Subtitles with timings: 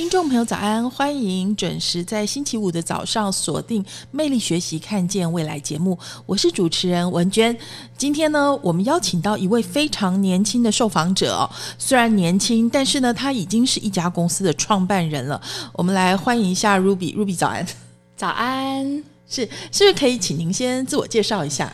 [0.00, 7.54] 听众朋友早安，欢迎准时在星期五的早上锁定《魅力学习看见未来》节目，我是主持人文娟。
[7.98, 15.38] 今天呢，我们邀请到一位非常年轻的受访者哦，虽然年轻，但是呢，他已经是一家公司的创办人了。
[15.74, 17.66] 我们来欢迎一下 Ruby，Ruby 早安，
[18.16, 19.04] 早安。
[19.28, 21.70] 是，是不是可以请您先自我介绍一下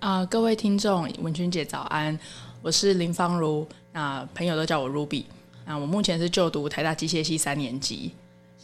[0.00, 0.26] 啊？
[0.26, 2.18] 各位听众，文娟姐早安，
[2.60, 5.22] 我是林芳如，那朋友都叫我 Ruby。
[5.68, 8.10] 那我目前是就读台大机械系三年级，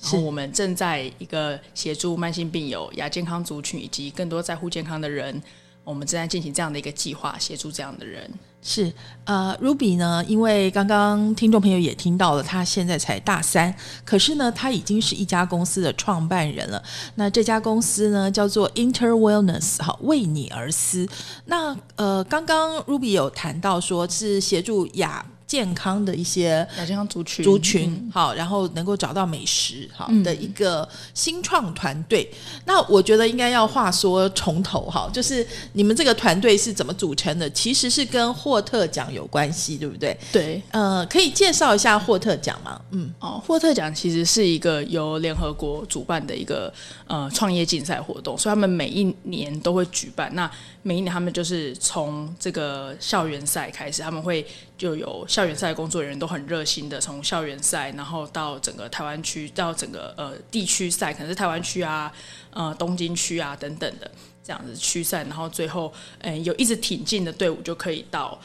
[0.00, 5.42] 是我们正在一个协助慢性病友、亚健康族群以及更多在乎健康的人，
[5.84, 8.30] 我们正在进行这样的一个计划，协助这样的人。
[8.62, 8.90] 是，
[9.26, 10.24] 呃，Ruby 呢？
[10.26, 13.74] 因为刚刚听众朋友也听到了，他现在才大三，
[14.06, 16.82] 可是呢，他已经是一家公司的创办人了。
[17.16, 21.06] 那这家公司呢，叫做 Inter Wellness，哈，为你而思。
[21.44, 25.26] 那呃，刚刚 Ruby 有谈到说是协助亚。
[25.54, 32.28] 健康的一些健康族群族群好，然后能够找到美食好的一个新创团队。
[32.64, 37.48] 那我觉得应该要话说从头哈，就是你们这个团队是怎么组成的？
[37.50, 40.18] 其实是跟霍特奖有关系，对不对？
[40.32, 42.80] 对，呃，可以介绍一下霍特奖吗？
[42.90, 46.72] 嗯，哦，霍特奖其实是一个由联合国主办的一个
[47.06, 50.34] 呃创业竞赛活动，所以他们每一年都会举办。
[50.34, 50.50] 那
[50.82, 54.44] 每一年他们就是从这个校园赛开始，他们会
[54.76, 62.12] 就有校园赛工作人员都很热心的，从校园赛，然后到整个台湾区，到整个呃地区赛，可能是台湾区啊、
[62.50, 64.10] 呃东京区啊等等的
[64.42, 68.36] 这样子区赛，然后最后嗯有一直挺进的队伍就可以到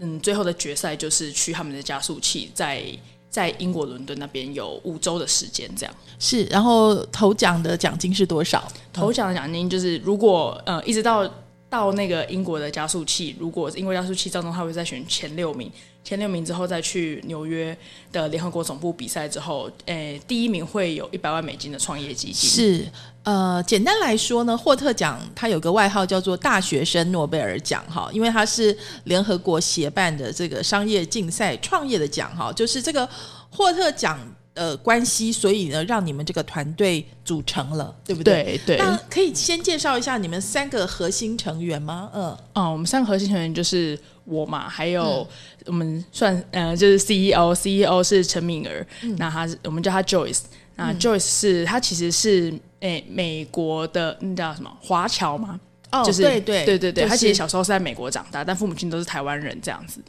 [0.00, 2.84] 嗯最后的决赛，就是去他们的加速器，在
[3.30, 5.94] 在英国伦敦那边有五周的时间这样。
[6.18, 8.66] 是，然后头奖的奖金是多少？
[8.92, 11.30] 头奖的奖金就是如果呃一直到。
[11.70, 15.70] 到那个英国的加速器，如果英国加速器当中，他会再选前六名，
[16.02, 17.76] 前六名之后再去纽约
[18.10, 22.48] 的联合国总部比赛之后，诶，第一名会有一百万美金的创业基金。
[22.48, 22.86] 是，
[23.22, 33.06] 呃，简单来说呢，霍特奖它有个外号叫做大学生诺贝尔奖，哈，因为它是联合国协办的这个商业竞赛创业的奖，哈，就是这个
[33.50, 34.18] 霍特奖。
[34.58, 38.60] 呃，关系，所以呢，让你们这个团队组成了，对不对？
[38.66, 38.76] 对。
[38.76, 42.10] 那可以先介绍一下你们三个核心成员吗？
[42.12, 45.24] 嗯，哦，我们三个核心成员就是我嘛，还有
[45.66, 48.84] 我们算呃，就是 CEO，CEO 是陈敏儿，
[49.16, 50.40] 那他我们叫他 Joyce，
[50.74, 55.60] 那 Joyce 是他其实是诶美国的那叫什么华侨嘛？
[55.92, 60.00] 哦，就是对对对对对，他其实小时候是在美国长大，但父母亲都是台湾人这样子。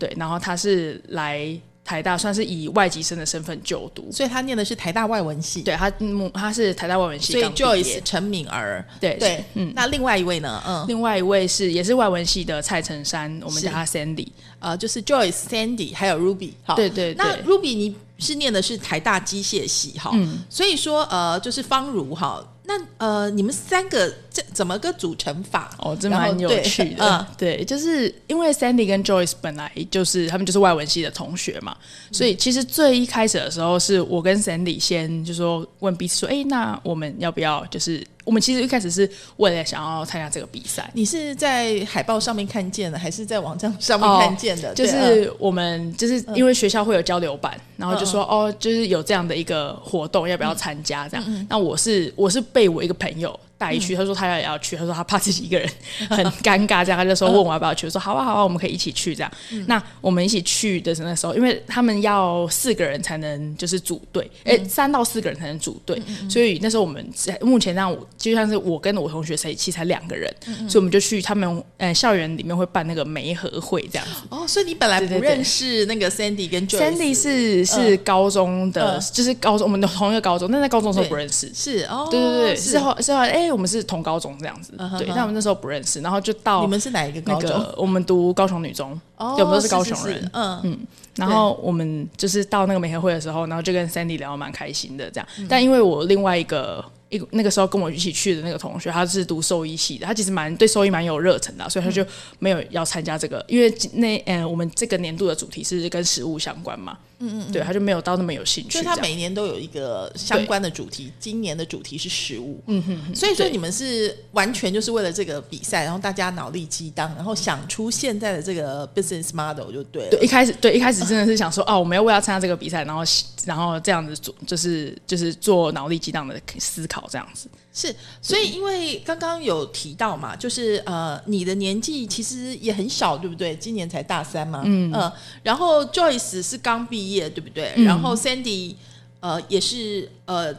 [0.00, 1.56] 对，然后他是来。
[1.84, 5.60] 台大算是以外籍生的身份就读，所以他念的是台大外文系。
[5.60, 5.92] 对他，
[6.32, 7.32] 他是台大外文系。
[7.34, 9.70] 所以 Joyce 陈敏儿，对对，嗯。
[9.76, 10.62] 那另外一位呢？
[10.66, 14.28] 嗯，另外一位是也是外文系的蔡成山，我们叫他 Sandy，
[14.60, 16.52] 呃，就是 Joyce、Sandy 还有 Ruby。
[16.62, 17.12] 好，对对。
[17.14, 20.10] 那 Ruby 你是念的是台大机械系哈，
[20.48, 22.42] 所以说呃，就是方如哈。
[22.66, 25.70] 那呃，你们三个这怎么个组成法？
[25.78, 27.26] 哦，这蛮有趣的。
[27.38, 31.74] 对，就是因为 Sandy 跟 Joyce 本来就是他们就是外文系的同学嘛，
[32.12, 38.04] 所以其实最一开始的时候是我跟 Sandy 先就说问彼此说，哎，那我们要不要就是。
[38.24, 39.06] 我们其实一开始是
[39.36, 40.90] 为了想要参加这个比赛。
[40.94, 44.72] 你是在海报上面看见的，还是在网站上面看见的？
[44.72, 51.06] 就是我们就是因为学校会有交流版，然后就说哦，就是有这样的一个活动，要不要参加？
[51.06, 53.38] 这样，那我是我是被我一个朋友。
[53.64, 55.68] 带去，他说他要也要去，他说他怕自己一个人
[56.10, 59.32] 很尴尬，这样他就说问我要不要去，我说好啊好啊，我们可以一起去这样。
[59.66, 67.08] 那我们一起去的那时候，因为他们要四个人才能就是组队，哎，三到四个人才能组队，所以那时候我们
[67.40, 70.34] 目前让我就像是我跟我同学在一起才两个人，
[70.68, 74.22] 所以我们就去他们呃校园里面会办那个媒合会这样子。
[74.28, 82.78] 哦，所以你本来不认识那个 Sandy 跟 Sandy 是是高中的，就是高中我们的同一个高中，但在高中时候不认识，是哦，对对对，是。
[82.78, 83.44] 后之后哎。
[83.54, 87.74] 我们是同高中这样子，对，但我们那时候不认识，然后就到你们是哪一个高中？
[87.76, 90.22] 我们读高雄女中哦对我们都是高雄人。
[90.22, 90.60] 是嗯。
[90.64, 90.78] 嗯，
[91.16, 95.28] 然后我们就是到那个美合会的时候，然后就跟 Sandy 聊得蛮开心的这样。
[95.48, 102.04] 但因为我另外一个一个那个时候跟我一起去的那个同学，他是读兽医系的，他其实蛮对兽医蛮有热忱的啊，所以他就
[102.38, 120.10] 没有要参加这个，因为那呃我们这个年度的主题是跟食物相关嘛，嗯嗯，对，他就没有到那么有兴趣所以他每年都有一个相关的主题，今年的主题是食物，嗯哼，所以说你们是完全就是为了这个比赛，然后大家脑力激荡，然后想出现在的这个 business model 就对了。
[120.10, 123.02] 对，一开始对一开始真的是想说，哦，我们要为了参加这个比赛，然后
[123.44, 127.48] 然后这样子做，就是就是做脑力激荡的思考这样子。
[127.72, 133.54] 是，所以因为刚刚有提到嘛，就是呃，你的年纪其实也很小，对不对？
[133.56, 135.12] 今年才大三嘛，嗯呃，
[135.42, 137.72] 然后 Joyce 是刚毕业，对不对？
[137.76, 138.76] 嗯然后 Sandy
[139.18, 140.54] 呃也是呃，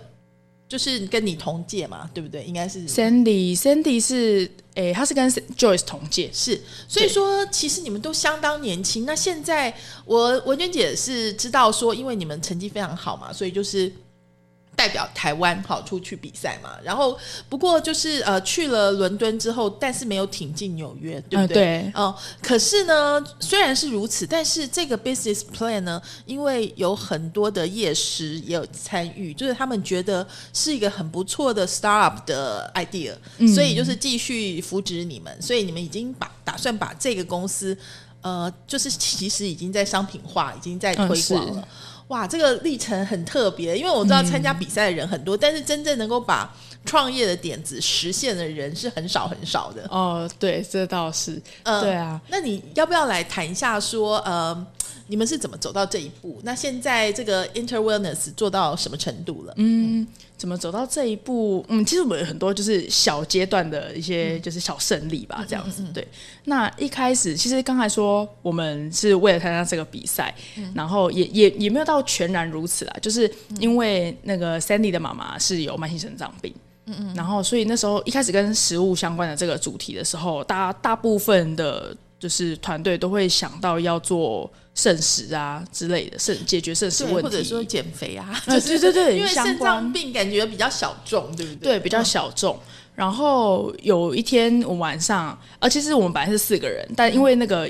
[0.68, 2.44] 就是跟你同届嘛，对不对？
[2.44, 9.06] 应该是 Sandy Sandy 是诶，他是跟 Joyce 同届，是，所以说其实你们都相当年轻。
[9.06, 9.76] 那现在
[10.06, 13.92] 我文娟姐是知道说，因为你们成绩非常好嘛，所以就是。
[14.76, 17.18] 代表台湾好出去比赛嘛，然后
[17.48, 21.56] 不过就是呃去了伦敦之后，但是没有挺进纽约，对不对？
[21.56, 33.14] 嗯对哦、可是呢，虽然是如此，但是这个 business plan 呢，因为有很多的业师也有参与，就是他们觉得是一个很不错的 startup 的 idea，、
[33.54, 37.78] 所以就是继续扶植你们，所以你们已经把打算把这个公司，
[38.22, 41.68] 呃，就是其实已经在商品化，已经在推广了。
[42.10, 46.54] 哇，这个历程很特别，因为我知道参加比赛的人很多，但是真正能够把
[46.86, 49.84] 创业的点子实现的人是很少很少的。
[49.90, 54.66] 哦，对，这倒是，嗯对啊，那你要不要来谈一下说，呃，
[55.08, 56.40] 你们是怎么走到这一步？
[56.44, 59.54] 那现在这个 Inter Wellness 做到什么程度了？
[59.58, 60.06] 嗯，
[60.38, 61.64] 怎么走到这一步？
[61.70, 65.84] 嗯，其实我们有很多就是小阶段的一些就是小胜利吧，这样子。
[65.94, 66.08] 对，
[66.46, 70.34] 那一开始其实刚才说我们是为了参加这个比赛，
[70.74, 76.54] 然后也也也没有到全然如此啦，就是因为那个 Sandy 的妈妈是有慢性肾脏病。
[76.88, 91.74] 嗯嗯，然后所以那时候一开始跟食物相关的这个主题的时候，大大部分的就是团队都会想到要做肾食啊之类的，肾解决肾石，问题，或者说减肥啊，啊 对对对因为肾脏病感觉比较小众，对不对？
[91.74, 92.60] 对，比较小众。
[92.94, 97.68] 然后有一天我晚上，呃，其实我们本来是四个人，但因为那个。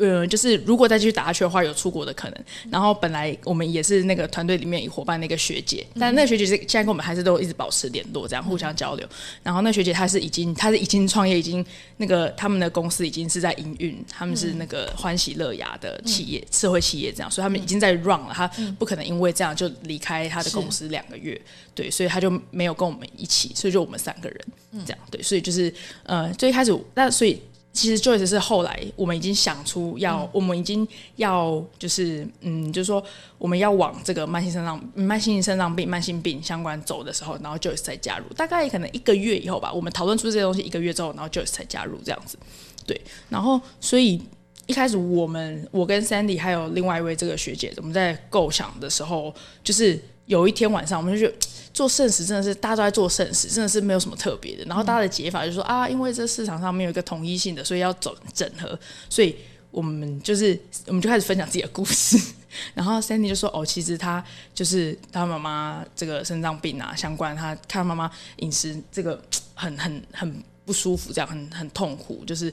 [0.00, 2.44] 呃，就是如果再继续打下去的话，有出国的可能。
[2.70, 9.06] 然后本来我们也是那个团队里面一伙伴那个学姐，但那个学姐是现在跟我们还是都一直保持联络，这样互相交流。
[9.42, 11.64] 然后那学姐她是已经，她是已经创业，已经
[11.98, 18.32] 那个他们的公司已经是在营运，他们是那个欢喜乐雅的企业、社会企业这样，所以他们已经在 run 了。
[18.32, 18.48] 他
[18.78, 21.38] 不可能因为这样就离开他的公司两个月，
[21.74, 24.40] 对，所以他就没有跟我们一起，所以就我们三个人
[24.86, 25.72] 这样，对，所以就是
[26.04, 27.38] 呃，最开始那所以。
[27.72, 30.86] 其实 Joyce 是后来我们已经想出要，我们已经
[31.16, 33.02] 要就是嗯，就是说
[33.38, 38.24] 我们要往这个慢性肾脏、慢性肾脏病、慢性病相关走的时候，然后 Joyce 才加入。
[38.34, 42.36] 大概可能一个月以后吧，我们讨论出这些东西一个月之后，然后 Joyce 才加入这样子。
[42.84, 44.20] 对，然后所以
[44.66, 49.32] 一开始我们我跟 Sandy 还有另外一位这个学姐，我们在构想的时候，
[49.62, 49.96] 就是
[50.26, 51.38] 有一天晚上，我们就觉得
[51.72, 54.64] 做圣食真的是大家都在做圣食，真的是没有什么特别的。
[54.64, 58.78] 然后大家的解法就是说、啊，因为这市场上没有一个统一性的，所以要走整合，
[59.08, 59.36] 所以
[59.70, 62.18] 我们就是我们就开始分享自己的故事。
[62.74, 64.22] 然后 Sandy 就说：“哦，其实他
[64.52, 69.22] 就是他妈妈这个肾脏病啊相关，他看妈妈饮食这个
[69.54, 72.52] 很很很不舒服，这样很很痛苦，就是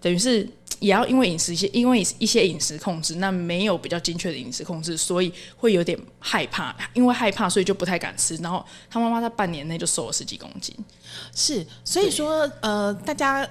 [0.00, 0.48] 等于是
[0.80, 8.36] 也要因为饮食一些因为一些饮食控制，那没有比较精确的饮食控制，所以会有点害怕，因为害怕所以就不太敢吃。
[8.36, 10.74] 然后他妈妈在半年内就瘦了十几公斤，
[11.34, 13.48] 是，所以说呃，大家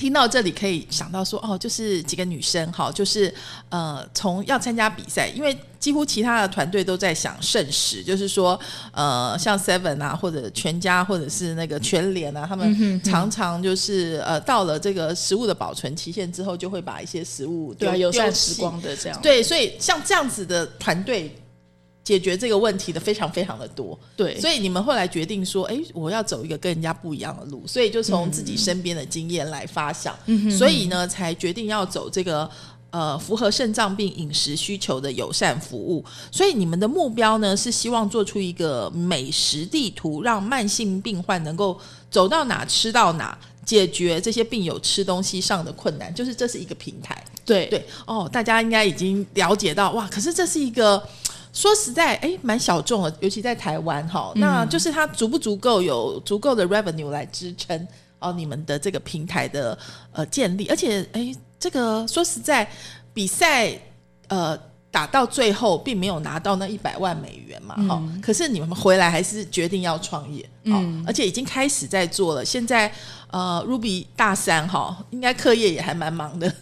[0.00, 3.32] 听到这里可以想到说，哦，就是几个女生哈，就是
[3.68, 8.58] 呃，从要参加比赛，因为几乎其他的团队都在想盛世，就是说
[8.92, 21.36] 呃，像 Seven 啊，或者全家，或者是那个全联啊，他们常常就是呃，到了这个食物的保存期限之后，就会把一些食物对啊，丢友善时光的这样，对，所以像这样子的团队。
[22.10, 30.12] 解决这个问题的非常非常的多，对，所以你们后来决定说，哎，我要走一个跟人家不一样的路，所以就从自己身边的经验来发想，
[30.50, 32.50] 所以呢，才决定要走这个
[32.90, 36.04] 呃符合肾脏病饮食需求的友善服务。
[36.32, 41.78] 所以你们的目标呢，是希望做出一个美食地图，让慢性病患能够
[42.10, 43.38] 走到哪吃到哪。
[43.62, 47.24] 解决这些病友吃东西上的困难，就是这是一个平台。
[47.44, 51.00] 对对哦，大家应该已经了解到哇，可是这是一个
[51.52, 57.88] 说实在哎蛮小众的，尤其在台湾哈，那就是它足不足够有足够的 revenue 来支撑
[58.20, 59.76] 哦你们的这个平台的
[60.12, 62.70] 呃建立，而且哎这个说实在，
[63.12, 63.76] 比赛
[64.28, 64.56] 呃
[64.92, 72.44] 打到最后并没有拿到那一百万美元嘛，哈、可是你们回来还是决定要创业，嗯，而且已经开始在做了。
[72.44, 72.90] 现在
[73.32, 76.52] 呃，Ruby 大三哈，应该课业也还蛮忙的，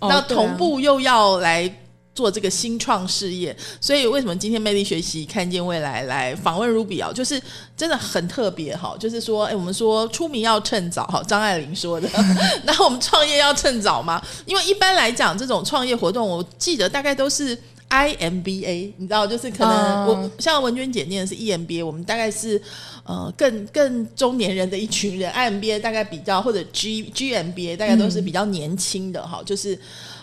[0.00, 1.68] 那同步又要来。
[2.16, 7.12] 做这个新创事业，所以为什么今天魅力学习看见未来来访问 Ruby 啊？
[7.12, 7.40] 就是
[7.76, 12.08] 真的很特别哈，就是说，哎，我们说出名要趁早哈，张爱玲说的。
[12.64, 14.20] 那我们创业要趁早吗？
[14.46, 17.54] 因为一般来讲，这种创业活动，我记得大概都是
[17.90, 22.60] IMBA，你知道，就是可能嗯我、像文娟姐念的是 EMBA，我们大概是
[23.04, 29.78] 呃更更中年人的一群人，IMBA 大概比较或者 G GMBA 大概都是比较年轻的哈，就是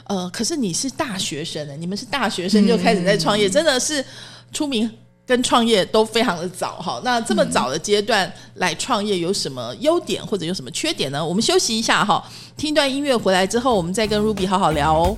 [0.05, 4.03] 呃，可是你是大学生的，你们是大学生就开始在创业，真的是
[4.51, 4.89] 出名。
[5.25, 11.25] 跟创业都非常的早哈，那这么早的阶段来创业有什么优点或者有什么缺点呢？
[11.25, 12.21] 我们休息一下哈，
[12.57, 15.17] 听一段音乐回来之后，我们再跟 Ruby 好好聊哦。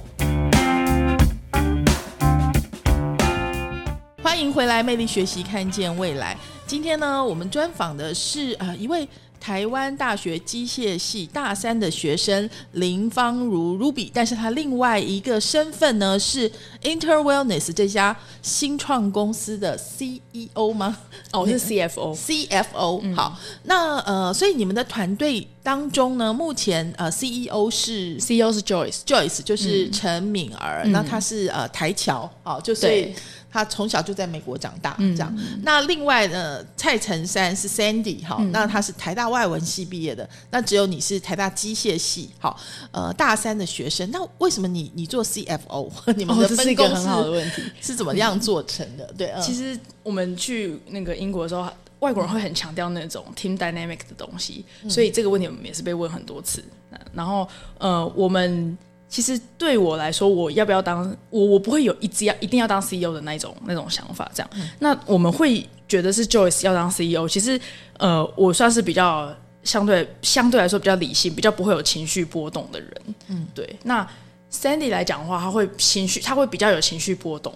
[4.21, 6.37] 欢迎回来，魅力学习，看见未来。
[6.67, 9.07] 今天呢，我们专访的是呃一位
[9.45, 20.97] 台湾大学机械系大三的学生林芳如 Ruby，但是他另外一个身份呢是 Inter Wellness 这家新创公司的 CEO 吗？
[21.31, 33.13] 哦，是 CFO，CFO、好，那呃，所以你们的团队当中呢，目前呃 CEO 是 CEO 是 Joyce，Joyce，就是陈敏儿，那她是呃台侨哦，就所以
[33.55, 35.33] 对她从小就在美国长大、这样。
[35.63, 42.59] 那另外呢，蔡成山是 Sandy 哈、那他是台大外文系毕业的，那只有你是台大机械系好，
[42.91, 44.09] 呃大三的学生。
[44.11, 45.89] 那为什么你你做 CFO？
[46.17, 47.63] 你们哦，的分工是、个很好的问题。
[47.81, 49.05] 是怎么样做成的？
[49.17, 51.69] 对，嗯、其实我们去那个英国的时候，
[51.99, 56.61] 外国人会很强调那种 team dynamic 的东西，所以这个问题我们也是被问很多次。
[56.91, 57.47] 呃然后
[57.77, 64.49] 呃，我们其实对我来说，我要不要当我我不会有一直要一定要当 CEO 的那一种那种想法，这样。
[64.79, 67.59] 那我们会觉得是 Joyce 要当 CEO，其实
[67.97, 69.33] 呃，我算是比较
[69.63, 72.91] 相对相对来说比较理性，比较不会有情绪波动的人。
[73.27, 73.77] 嗯，对。
[73.83, 74.05] 那
[74.51, 77.53] Sandy 来讲的话，他会情绪，他会比较有情绪波动。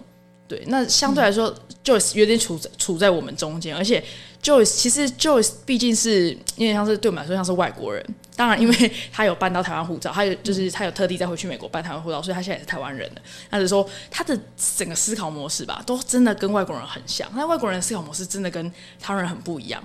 [0.48, 1.54] 对，那相对来说、
[1.84, 4.04] j o y c e 有点处在处在我们中间，而且
[4.42, 8.06] Joyce 其实 Joyce 毕竟是有点像是对我们来说像是外国人，
[8.36, 13.22] 当然因为 他有办到台湾护照，他有就是他有特地再回去美国办台湾护照，所以他现在也是台湾人了。
[13.52, 14.40] 他就是说他的
[14.78, 19.84] 整个思考模式吧，都真的跟外国人很像，那外国人的思考模式真的跟台湾人很不一样。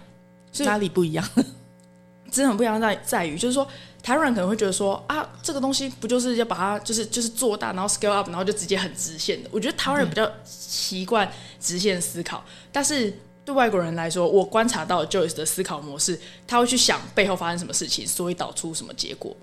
[0.52, 1.28] 所以哪里不一样？
[2.30, 3.66] 真的很不一样在在于，就是说
[4.02, 9.48] 台湾人可能会觉得说啊，这个东西不就是要把它就是就是做大，然后 scale up，然后就直接很直线的。
[9.52, 11.28] 我觉得台湾人比较习惯
[11.60, 13.12] 直线思考，但是
[13.44, 19.36] 对外国人来说，我观察到 Joyce 的思考模式，他会去想背后发生什么事情，所以导出什么结果。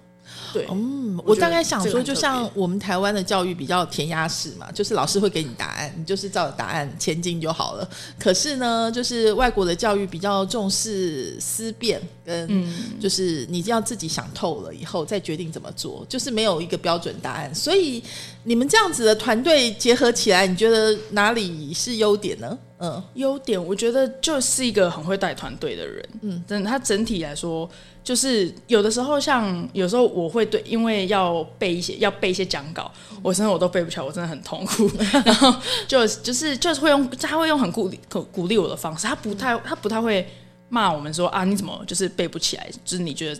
[0.54, 7.90] 对，嗯，我大概想说，就像我们台湾的教育比较填鸭式嘛，就是老师会给你答案，你就是照着答案前进就好了。
[8.20, 17.54] 可是呢，就是外国的教育比较重视思辨，跟嗯就是你要自己想透了以后再决定怎么做，就是没有一个标准答案。
[17.56, 18.04] 所以
[18.44, 22.58] 你们这样子的团队结合起来，你觉得哪里是优点呢？
[22.80, 26.10] 嗯，优点，我觉得就是一个很会带团队的人。
[26.22, 27.70] 嗯，真的，他整体来说，
[28.04, 34.90] 就是有的时候像有时候我会对，因为要背一些要背一些讲稿，我真的我都背不起来，我真的很痛苦。
[35.24, 35.54] 然后
[35.88, 40.28] 就就是就是会用他会用很鼓励鼓鼓励我的方式，他不太他不太会
[40.70, 43.40] 骂我们说啊你怎么就是背不起来，就是你觉得。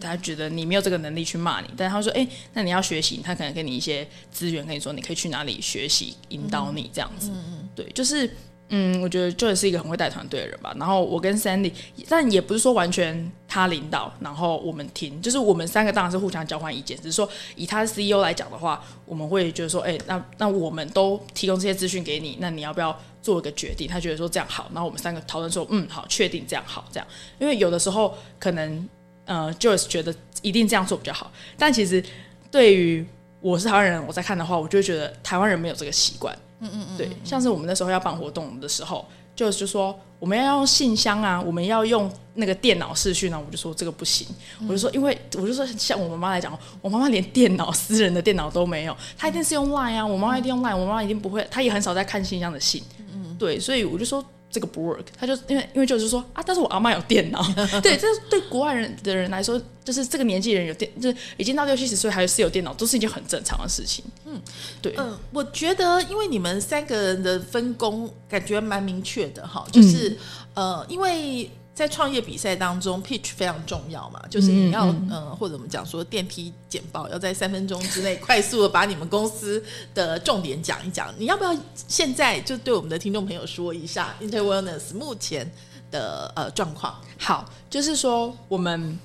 [0.00, 7.30] 他觉得你没有这个能力去骂你，但是他说：“哎、那你要学习，他可能给你一些资源，跟你说你可以去哪里学习，引导你这样子。
[7.74, 8.28] 对，就是
[8.68, 10.74] 嗯，我觉得 Joy 是一个很会带团队的人吧。
[10.78, 11.72] 然后我跟 Sandy，
[12.08, 16.96] 但也不是说完全他领导，然后我们听，就是我们三个当然是互相交换意见。
[16.96, 23.86] 只是说以他的 CEO 来讲的话，我们会觉得说，哎、那那我们都提供这些资讯给你，那你要不要做一个决定？
[23.86, 27.06] 他觉得说这样好，然后我们三个讨论说，嗯，好，确定这样好，这样。
[27.38, 28.88] 因为有的时候可能
[29.32, 32.04] 呃，Joyce 觉得一定这样做比较好，但其实
[32.50, 33.06] 对于
[33.40, 36.36] 我是台湾人，我在看的话，我就会觉得台湾人没有这个习惯。
[36.60, 44.26] 嗯嗯嗯，对，像是我们那时候要办活动的时候，就就说我们要用信箱啊，我们要用那个电脑视讯啊，我就说这个不行，
[44.68, 52.82] 我就说因为我就说像我妈妈来讲，我妈妈连电脑私人的电脑都没有，她一定是用 Line 啊，我妈妈一定用 Line，我妈妈一定不会，她也很少在看信箱的信。
[53.12, 54.24] 嗯，对，所以我就说。
[54.52, 57.42] 这个不 work，他就因为因为就是说啊，但是我阿妈有电脑，
[57.82, 64.04] 对，这对国外人的人来说，就是这个年纪人有电，就是已经到六七十岁还是有电脑，都是一件很正常的事情。
[64.26, 64.40] 嗯，
[64.82, 70.16] 对，嗯，我觉得因为你们三个人的分工感觉蛮明确的哈，就是、
[70.54, 71.50] 呃，因为。
[71.82, 79.60] 在创业比赛当中，pitch 非常重要嘛，就是你要嗯呃，或者我们讲说电梯简报，要在三分钟之内快速的把你们公司
[79.92, 81.12] 的重点讲一讲。
[81.18, 81.52] 你要不要
[81.88, 85.50] 现在就对我们的听众朋友说一下 Interwellness 目前
[85.90, 86.94] 的呃状况？
[87.18, 88.96] 好，就是说我们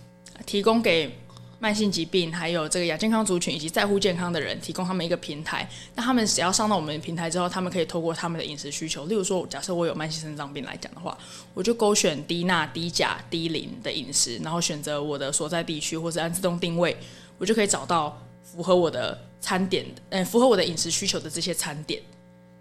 [0.46, 1.18] 提供给
[1.60, 5.68] 慢性疾病还有这个亚健康族群以及在乎健康的人，提供他们一个平台。
[5.96, 11.18] 那他们只要上到我们的平台之后，他们可以透过他们的饮食需求，例如说，假设我有慢性肾脏病来讲的话，
[11.54, 16.96] 我就勾选低钠、低钾、低磷的饮食，然后选择我的所在地区或是按自动定位，
[17.38, 22.02] 我就可以找到符合我的餐点，嗯，符合我的饮食需求的这些餐点。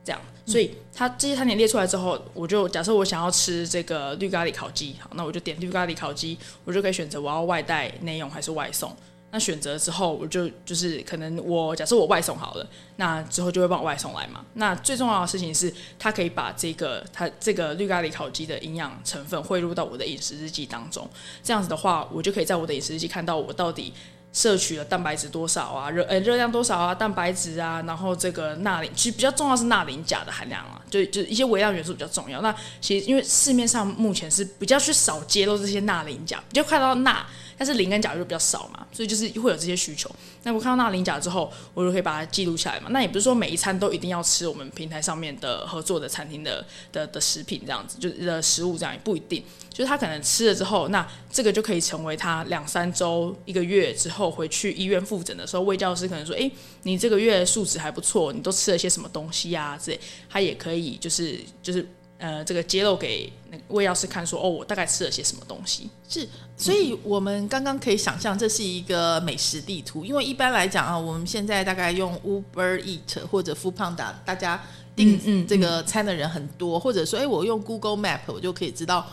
[0.03, 8.97] 这样，所以它这些餐点列出来之后，我就假设我想要吃这个绿咖喱烤鸡，好，那我就点绿咖喱烤鸡，我就可以选择我要外带内用还是外送。
[9.33, 14.43] 那选择之后，我就就是可能我假设我外送好了，那之后就会帮我外送来嘛。
[14.55, 21.07] 那最重要的事情是，它可以把这个它这个绿咖喱烤鸡的营养成分汇入到我的饮食日记当中。
[21.43, 23.93] 这样子的话，我就可以在我的饮食日记看到我到底
[24.37, 32.43] 摄取了蛋白质多少啊，热呃热量多少啊，蛋白质啊，然后这个钠磷，其实比较重要是钠磷钾的含量啊，就就一些微量元素比较重要。
[32.43, 37.27] 那其实因为市面上目前是比较去少揭露这些钠磷钾，比较看到钠，
[37.57, 40.15] 但是磷跟钾就比较少嘛，所以就是会有这些需求。
[40.43, 42.89] 那我看到钠磷钾之后，我就可以把它记录下来嘛。
[42.91, 46.63] 那也不是说每一餐都一定要吃我们平台上面的合作的餐厅的
[46.93, 49.43] 的的食品这样子，就是的食物这样也不一定。
[49.77, 56.51] 就是他可能吃了之后，那这个就可以成为他两三周、一个月之后回去医院复诊的时候，卫教师可能说：“诶，
[56.85, 65.91] 你这个月数值还不错，你都吃了些什么东西呀、之类。”他也可以就是就是呃，这个揭露给那个卫教师看说：“哦，我大概吃了些什么东西。
[66.09, 70.07] 是，所以我们刚刚可以想象，这是一个美食地图。
[70.07, 74.65] 因为一般来讲啊，我们现在大概用 Uber Eat 或者 Food Panda，大家
[74.97, 79.07] 订这个餐的人很多，或者说，哎，我用 Google Map，我就可以知道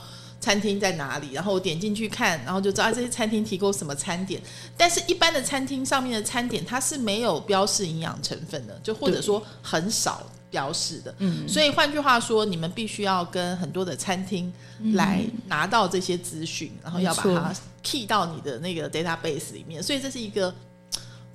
[0.43, 4.41] 餐厅在哪里，然后我点进去看，然后就知道、啊、这些餐厅提供什么餐点。
[4.75, 10.21] 但是，一般的餐厅上面的餐点，它是没有标示营养成分的，就或者说很少
[10.51, 11.15] 标示的。
[11.19, 14.51] 嗯，所以换句话说，你们必须要跟很多的餐厅
[14.95, 19.81] 来拿到这些资讯，然后要把它 key 到你的那个 database 里面。
[19.81, 20.53] 所以这是一个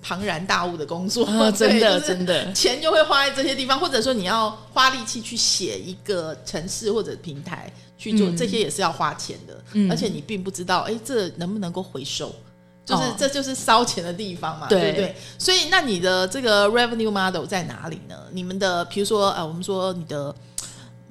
[0.00, 12.34] 庞然大物的工作，啊， 真的真的，钱就会花在这些地方，或者说你要花力气去写一个城市或者平台去做，嗯这些也是要花钱的，嗯而且你并不知道，哎，这能不能够回收？
[12.84, 15.16] 就是、哦这就是烧钱的地方嘛，对对不对？
[15.38, 18.14] 所以那你的这个 revenue model 在哪里呢？
[18.30, 20.34] 你们的比如说呃，我们说你的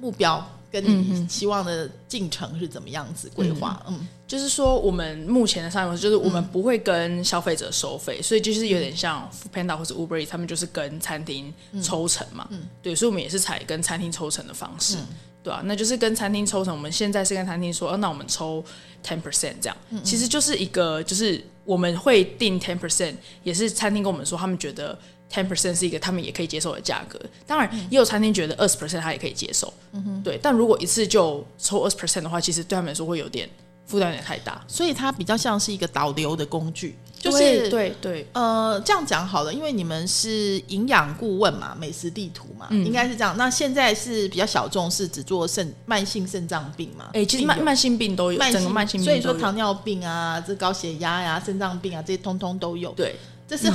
[0.00, 1.28] 目标跟嗯你嗯。
[1.28, 3.82] 希望的进程是怎么样子规划？
[3.88, 4.06] 嗯。
[4.26, 11.52] 就是说，我们目前的商业模式就是我们不会跟消费者收费，所以就是有点像 Panda 或者 Uber，Eats，他们就是跟餐厅
[11.82, 12.46] 抽成嘛。
[12.82, 14.98] 对，所以我们也是采跟餐厅抽成的方式，
[15.42, 16.74] 对啊，那就是跟餐厅抽成。
[16.74, 18.62] 我们现在是跟餐厅说，哦、那我们抽
[19.02, 24.98] ten percent 这样，其实就是一个就是我们会定 ten percent，也是餐厅跟我们说，他们觉得
[25.30, 27.20] ten percent 是一个他们也可以接受的价格。
[27.46, 30.38] 当然，也有餐厅觉得二十 percent 他也可以接受，嗯哼对。
[30.42, 33.48] 但如果一次就抽二十 percent 的话，其实对他们来说会有点
[33.86, 34.62] 负担有点太大。
[34.66, 43.36] 所以它比较像是一个导流的工具，就是对对，呃，这样讲好了，因为你们是营养顾问嘛，美食地图嘛，嗯应该是这样。
[43.36, 47.10] 那现在是比较小众，是只做肾慢性肾脏病嘛？
[47.14, 53.16] 哎、其实慢慢性病都有，慢整个慢性病所以说糖尿病啊，这高血压呀、肾脏病啊，这些通通都有。，对
[53.48, 53.72] 这是、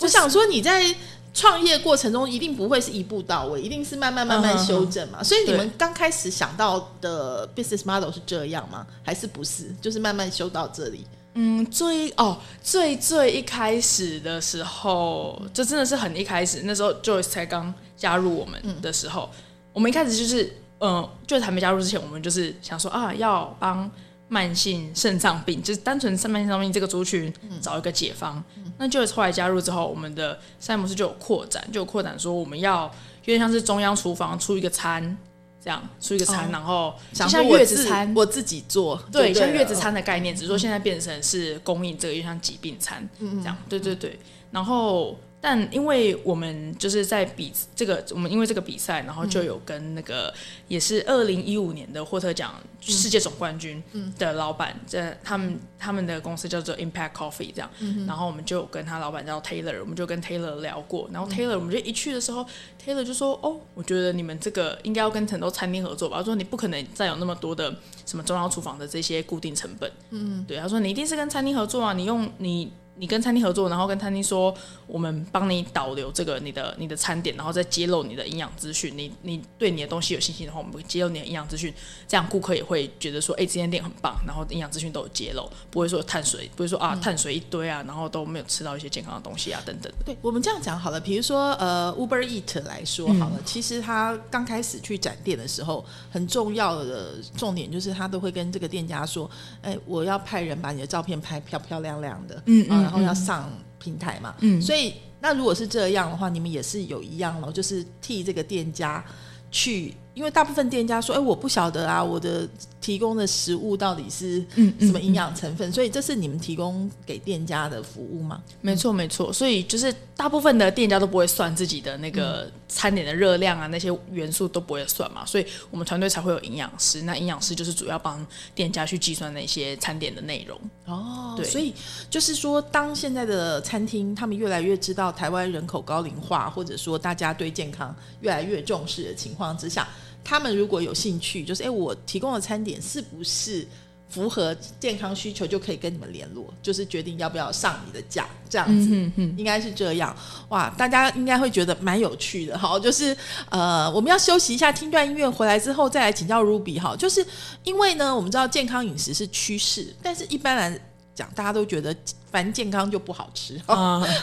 [0.00, 0.94] 我想说你在。
[1.36, 5.20] 创业过程中一定不会是一步到位，一定是慢慢慢慢修正嘛。
[5.20, 8.86] 所以你们刚开始想到的 business model 是这样吗？
[9.02, 9.74] 还是不是？
[9.82, 11.04] 就是慢慢修到这里。
[11.32, 19.28] 嗯，最哦最最一开始的时候，这真的是很一开始，那时候 Joyce 才刚加入我们的时候，
[19.72, 23.90] 我们一开始就是，嗯、就还没加入之前，我们就是想说啊，要帮
[24.28, 28.42] 慢性肾脏病，就是单纯慢性肾脏病这个族群找一个解方。
[28.78, 32.84] 那 Joyce 后来加入之后，我们的商业模式就有扩展，就有扩展说我们要
[33.24, 35.16] 有点像是中央厨房出一个餐。
[35.62, 43.56] 这样出一个餐，哦然后就想像月子餐，我自己做，对，像月子餐的概念，只是说现在变成是供应这个，就像疾病餐这样。
[43.66, 44.20] 对对对。
[44.50, 50.32] 然后，但因为我们就是在比这个，我们因为这个比赛，然后就有跟那个
[50.68, 53.82] 也是二零一五年的霍特奖世界总冠军
[54.16, 57.70] 的老板，这他们他们的公司叫做 Impact Coffee 这样。
[58.06, 61.10] 然后我们就有跟他老板叫 Taylor，我们就跟 Taylor 聊过。
[61.12, 62.46] 然后 Taylor 我们就一去的时候
[62.82, 67.70] ，Taylor 就说：“哦，我觉得你们这个应该要跟很多餐厅合作吧。”他说：“你不可能再有那么多的
[68.06, 74.54] 什么中央厨房的这些固定成本。”嗯，对，他说：“你一定是跟餐厅合作啊，你用你你跟餐厅合作，然后跟餐厅说，
[74.86, 78.96] 我们帮你导流这个你的你的餐点，然后再揭露你的营养资讯。
[78.96, 81.74] 你你对你的东西有信心的话，我们会揭露你的营养资讯，
[82.06, 89.92] 这样顾客也会觉得说，哎，这间店很棒，然后营养资讯都有揭露，不会说碳水，不会说啊碳水一堆啊，然后都没有吃到一些健康的东西啊等等。
[90.04, 99.28] 对我们这样讲好了，比如说呃 Uber Eat 来说好了，其实他刚开始去展店的时候，很重要的重点就是他都会跟这个店家说，
[99.62, 109.04] 哎，我要派人把你的照片拍漂漂亮亮的，嗯嗯，然后要上平台嘛，嗯，所以那如果是这样的话，你们也是有一样咯，就是替这个店家
[109.50, 109.94] 去。
[110.14, 112.48] 因为大部分店家说：“哎，我不晓得啊，我的
[112.80, 114.44] 提供的食物到底是
[114.78, 118.40] 什么营养成分？”所以这是你们提供给店家的服务吗？
[118.60, 119.32] 没错，没错。
[119.32, 125.26] 所以就是大部分的店家都不会算自己的那个餐点的热量啊，那些元素都不会算嘛。
[125.26, 127.02] 所以我们团队才会有营养师。
[127.02, 128.24] 那营养师就是主要帮
[128.54, 130.56] 店家去计算那些餐点的内容。
[130.86, 131.44] 哦，对。
[131.44, 131.74] 所以
[132.08, 139.88] 就是说，当现在的餐厅他们越来越知道台湾人口高龄化，或者说大家对健康越来越重视的情况之下。
[140.24, 143.66] 他们如果有兴趣，就是哎，我提供的餐点是不是
[144.08, 148.88] 符合健康需求，就可以跟你们联络，就是决定要不要上你的架，这样子，
[149.36, 150.16] 应该是这样。
[150.50, 153.16] 哇，大家应该会觉得蛮有趣的，哈，就是
[153.50, 157.26] 呃，我们要休息一下，听段音乐，回来之后再来请教 Ruby 哈，就是
[157.64, 160.80] 因为呢，我们知道健康饮食是趋势，但是一般来
[161.14, 161.94] 讲，大家都觉得。
[162.34, 163.56] 凡健康就不好吃，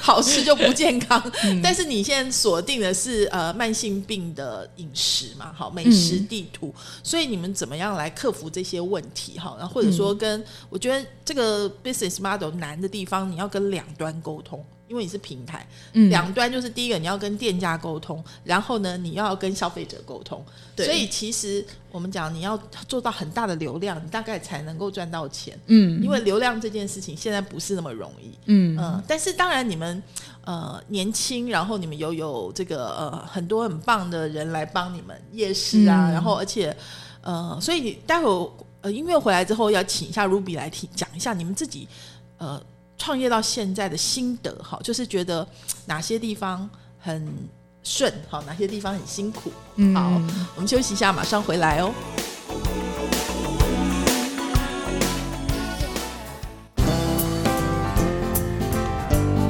[0.01, 1.32] 好吃就不健康。
[1.63, 9.39] 但是你现在锁定的是呃慢性病的饮食嘛，好美食地图，所以你们怎么样来克服这些问题？
[9.39, 14.62] 哈，然后或者说跟我觉得这个 business model 难的地方，你要跟两端沟通。
[14.91, 15.65] 因为你是平台，
[16.10, 20.43] 两端就是第一个你要跟店家沟通，然后呢你要跟消费者沟通，
[20.75, 25.58] 对所以其实我们讲你要做到很大的流量，你大概才能够赚到钱。
[25.67, 28.38] 嗯，因为流量这件事情现在不是那么容易。
[28.47, 30.04] 嗯嗯，但是当然你们
[30.43, 36.75] 呃年轻，然后你们有有这个呃很多很棒的人来帮你们夜市啊，然后而且
[37.21, 38.27] 呃，所以待会
[38.82, 41.88] 呃音乐回来之后要请一下 Ruby 来听讲一下你们自己
[42.38, 42.62] 呃。
[43.01, 45.47] 创业到现在的心得，哈，就是觉得
[45.87, 47.27] 哪些地方很
[47.81, 49.51] 顺，好，哪些地方很辛苦。
[49.95, 50.21] 好，
[50.53, 51.91] 我们休息一下，马上回来哦。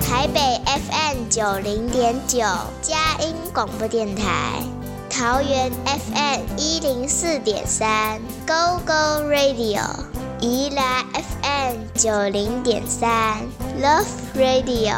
[0.02, 2.40] 台北 FM 九零点九，
[2.82, 4.64] 佳音广播电台；
[5.10, 10.11] 桃园 FM 一零四点三，Go Go Radio。
[10.42, 13.38] 宜兰 FM 九零点三
[13.80, 14.96] Love Radio，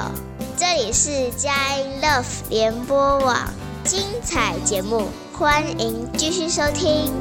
[0.56, 3.38] 这里是佳音 Love 联播网，
[3.84, 7.12] 精彩节目，欢迎继续收听。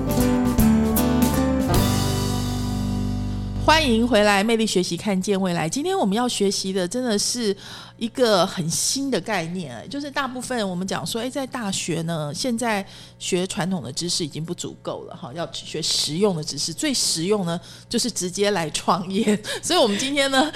[3.64, 5.68] 欢迎回来，魅力学习，看见未来。
[5.68, 7.56] 今天我们要学习的，真的是。
[7.98, 12.84] 一个很新的概念，就是大部分我们讲说，诶，在大学呢，现在
[13.16, 16.74] 学传统的知识已经不足够了，哈，要学实用的知识。
[16.74, 19.40] 最实用呢，就是直接来创业。
[19.62, 20.52] 所以，我们今天呢。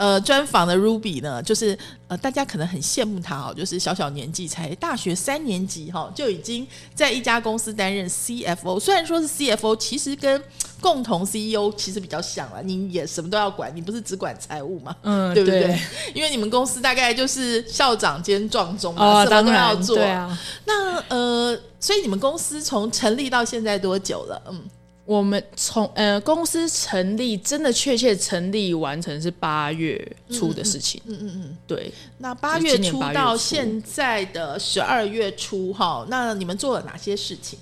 [0.00, 8.80] 呃，专访的 Ruby 呢，就是呃，大家可能很羡慕他哦，就是小小年纪才大学三年级哈，就已经在一家公司担任 CFO。
[8.80, 10.42] 虽然说是 CFO，其实跟
[10.80, 15.78] 共同 CEO 其实比较像了，你也什么都要管，你不是只管财务嘛，嗯，对不对？
[16.14, 20.02] 因为你们公司大概就是校长兼壮中嘛，什么都要做。
[20.02, 20.40] 啊。
[20.64, 24.42] 那呃，所以你们公司从成立到现在多久了？
[24.48, 24.62] 嗯。
[25.10, 31.02] 我们从呃公司成立，真的确切成立完成是八月初的事情。
[31.04, 31.92] 嗯嗯嗯，对。
[32.18, 37.58] 那八月初到现在的十二月初，哈，那你们做了哪些事情？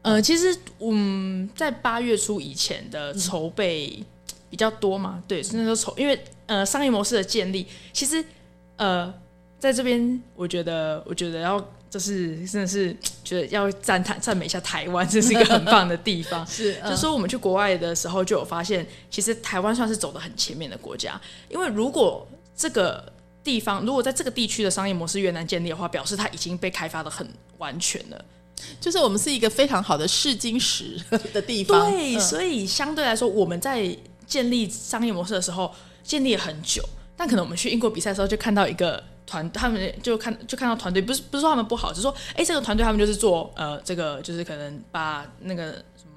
[0.00, 4.02] 呃，其实嗯，在八月初以前的筹备
[4.48, 8.24] 比较多嘛，对，那时候筹，因为呃商业模式的建立，其实
[8.76, 9.12] 呃
[9.58, 11.62] 在这边，我觉得，我觉得要。
[11.96, 16.44] 就是真的是觉得要赞叹赞美一下台湾，这是一个很棒的地方。
[16.46, 21.18] 是，就说我们去国外的时候就有发现，其实台湾算是走的很前面的国家。
[21.48, 23.10] 因为如果这个
[23.42, 28.24] 地方如果在这个地区的商业模式越难建立的话，表示它已经被开发的很完全了。
[28.78, 31.00] 就是我们是一个非常好的试金石
[31.32, 31.90] 的地方。
[31.90, 39.02] 对，所以相对来说，我们在建立商业模式的时候建立了很久，但可能我们去英国比赛的时候就看到一个。
[39.26, 46.12] 团他们就看就看到团队不是不是说他们不好，只是说哎这个团队他们就是做呃这个就是可能把那个什么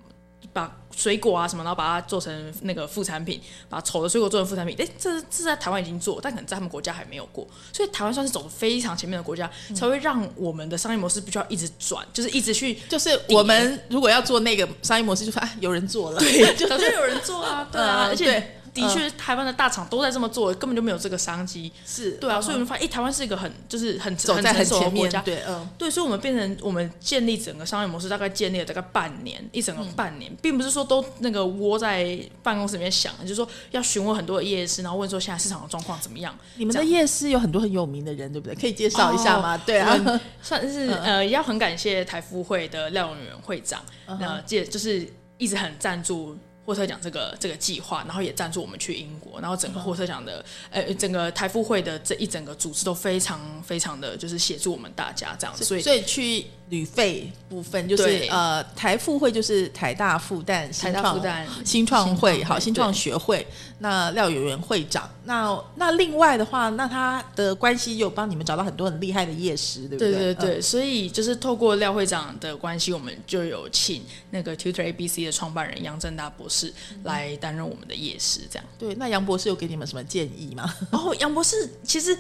[0.54, 4.76] 把水果啊什么，然后把它做成那个副产品，把丑的水果做成副产品。
[4.80, 7.48] 哎，这这在台湾已经做，但可能在他们国家还没有过。
[7.72, 21.71] 所以台湾算是走的非常前面的国家，才会让我们的商业模式必须要一直转，就是一直去就是我们如果要做那个商业模式，就说啊有人做了， 对，早就有人做啊，对啊，而且的确台湾的大厂都在这么做，根本就没有这个商机。
[21.86, 25.21] 是对啊，所以我嗯们发现，哎、台湾是一个很就是很走在很前面，国家。
[25.21, 36.36] 对，嗯，对，所以，我们变成我们建立整个商业模式，大概建立了大概半年，一整个半年，并不是说都那个窝在办公室里面想，就是说要询问很多的夜市，然后问说现在市场的状况怎么样。
[36.55, 38.55] 你们的夜市有很多很有名的人，对不对？
[38.55, 39.55] 可以介绍一下吗？
[39.55, 43.82] 哦对啊算是呃，也要很感谢台夫会的廖永元会长，
[44.19, 46.38] 那借就是一直很赞助。
[46.69, 63.45] 货车奖这个这个计划，然后也赞助我们去英国，然后整个货车奖的，呃，整个台富会的这一整个组织都非常非常的就是协助我们大家这样，所以所以去旅费部分就是呃台复会就是台大复旦台大新创复旦新创会好新创学会，
[63.79, 76.71] 那廖有元会长，那那另外的话，那他的关系有帮你们找到很多很厉害的夜师，对不对对对对，所以就是透过廖会长的关系，我们就有请那个 Tutor ABC 的创办人杨正大博士
[77.03, 78.65] 来担任我们的夜师，这样。
[78.77, 78.93] 对。
[78.95, 80.71] 那杨博士有给你们什么建议吗？
[80.91, 82.15] 然 后杨博士其实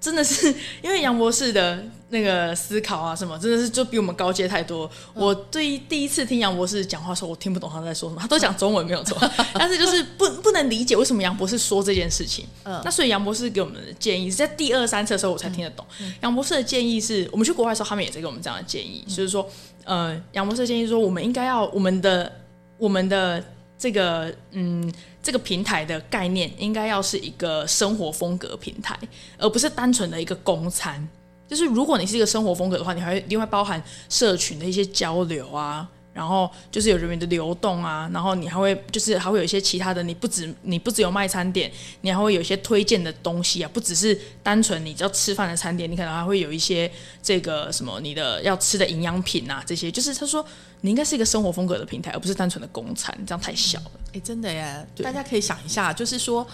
[0.00, 4.88] 真的是因为杨博士的那个思考啊什么，真的是就比我们高阶太多。
[5.14, 9.18] 我对第一次听杨博士讲话的时候，我听不懂他在说什么，他都讲中文没有错，
[9.54, 12.46] 但是就是不不能理解为什么杨博士说这件事情。
[12.64, 15.84] 嗯那所以杨博士给我们的建议是在第二三次的时候我才听得懂。
[16.20, 19.48] 杨博士的建议是我们去国外的时候，他们也在给我们这样的建议，就是说，
[19.84, 22.30] 呃，杨博士的建议说，我们应该要我们的
[22.78, 23.42] 我们的
[23.78, 28.98] 这个嗯这个平台的概念应该要是一个生活风格平台，
[29.38, 31.06] 而不是单纯的一个公餐。
[31.48, 46.90] 就是如果你是一个生活风格的话，你还会另外包含社群的一些交流啊，然后就是有人员的流动啊，然后你还会就是还会有一些其他的，你不止你不只有卖餐点，你还会有一些推荐的东西啊，不只是单纯你要吃饭的餐点，你可能还会有一些
[47.22, 50.44] 这个什么你的要吃的营养品啊，这些就是他说
[50.80, 53.90] 你应该是一个生活风格的平台，而不是单纯的公餐，这样太小了。
[54.14, 54.86] 哎，真的耶！
[55.02, 56.46] 大家可以想一下，就是说，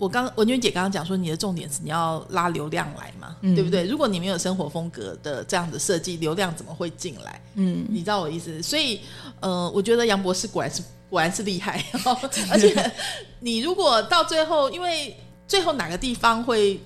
[0.00, 3.84] 我刚文娟姐刚刚讲说，你的重点是你要拉流量来嘛，嗯对不对？
[3.84, 7.40] 如果你没有生活风格的这样的设计，流量怎么会进来？
[7.56, 8.62] 嗯，你知道我意思？
[8.62, 9.00] 所以，
[9.40, 11.84] 呃，我觉得杨博士果然是果然是厉害，
[12.50, 12.90] 而且
[13.40, 15.14] 你如果到最后，因为
[15.46, 16.80] 最后哪个地方会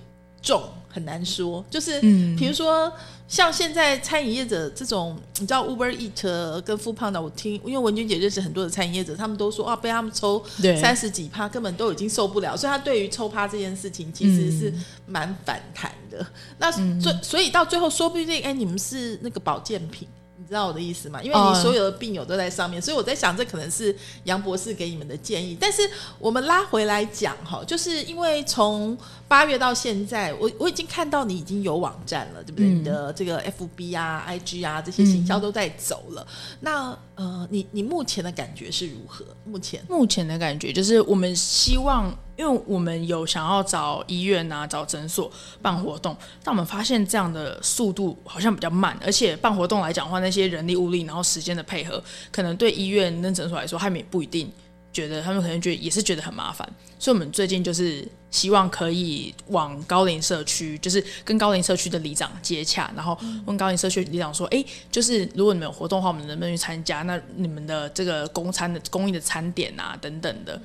[0.44, 2.92] 中很难说，就是嗯比如说。
[3.26, 14.72] 像现在餐饮业者这种，你知道 Uber Eat 跟 Food Panda，我听，因为文君姐认识很多的餐饮业者，他们都说啊，被他们抽对三十几趴，根本都已经受不了，所以他对于抽趴这件事情其实是
[15.06, 16.24] 蛮反弹的。
[16.58, 20.06] 那所所以到最后，说不定哎，你们是那个保健品。
[20.44, 21.22] 你知道我的意思吗？
[21.22, 25.56] 因为你哦所有的病友都在上面，所以我在想，这可能是杨博士给你们的建议。
[25.58, 25.80] 但是
[26.18, 32.66] 我们拉回来讲哈，就是因为从八月到现在，我我已经看到你已经有网站了，对不对？
[32.66, 36.26] 嗯你的这个 FB 啊、IG 啊这些行销都在走了。
[36.60, 39.24] 那呃，你你目前的感觉是如何？
[39.44, 45.30] 目前目前的感觉就是，我们希望，因为我们有想要找医院啊、找诊所
[45.62, 54.50] 办活动，但我们发现这样的速度好像比较慢，而且办活动来讲的话，那些人力物力，然后时间的配合，可能对医院跟诊所来说，他们也不一定
[54.92, 56.68] 觉得，他们可能觉得也是觉得很麻烦。
[56.98, 67.02] 所以，我们最近就是希望可以往高龄社区，就是跟高龄社区的里长接洽，然后问高龄社区里长说：“哎、就是如果你们有活动的话，我们能不能去参加？
[67.02, 70.58] 那你们的这个供餐的供应的餐点啊，等等的，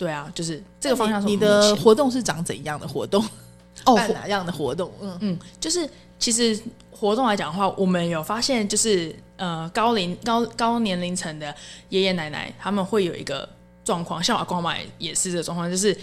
[0.00, 3.22] 对啊，就是这个方向你的活动是长怎样的活动？
[3.84, 4.90] 哦 办哪样的活动？
[5.02, 5.86] 嗯，嗯，就是
[6.18, 6.58] 其实
[6.90, 11.54] 活动来讲的话，我们有发现，就是呃高龄高高年龄层的
[11.90, 13.46] 爷爷奶奶，他们会有一个
[13.84, 15.94] 状况，像我阿公阿妈也是这个状况，就是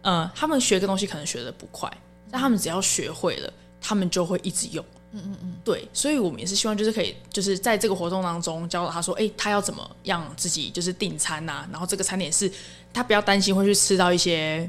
[0.00, 1.90] 呃他们学个东西可能学的不快，
[2.30, 4.82] 但他们只要学会了，他们就会一直用。
[5.14, 12.50] 嗯嗯嗯，对，所以我们也是希望，就是可以，就是在这个活动当中教导他说，哎、他要怎么样自己就是订餐呐、然后这个餐点是
[12.92, 14.68] 他不要担心会去吃到一些